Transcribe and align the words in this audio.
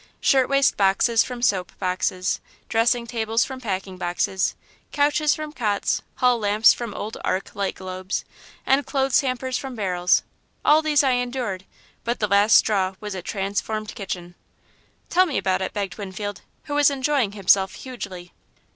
Shirtwaist 0.19 0.77
boxes 0.77 1.23
from 1.23 1.43
soap 1.43 1.73
boxes, 1.77 2.39
dressing 2.69 3.05
tables 3.05 3.45
from 3.45 3.61
packing 3.61 3.97
boxes, 3.99 4.55
couches 4.91 5.35
from 5.35 5.53
cots, 5.53 6.01
hall 6.15 6.39
lamps 6.39 6.73
from 6.73 6.95
old 6.95 7.17
arc 7.23 7.53
light 7.53 7.75
globes, 7.75 8.25
and 8.65 8.83
clothes 8.83 9.19
hampers 9.19 9.59
from 9.59 9.75
barrels 9.75 10.23
all 10.65 10.81
these 10.81 11.03
I 11.03 11.11
endured, 11.11 11.65
but 12.03 12.19
the 12.19 12.27
last 12.27 12.57
straw 12.57 12.95
was 12.99 13.13
a 13.13 13.21
'transformed 13.21 13.93
kitchen.'" 13.93 14.33
"Tell 15.11 15.27
me 15.27 15.37
about 15.37 15.61
it," 15.61 15.71
begged 15.71 15.99
Winfield, 15.99 16.41
who 16.63 16.73
was 16.73 16.89
enjoying 16.89 17.33
himself 17.33 17.75
hugely. 17.75 18.33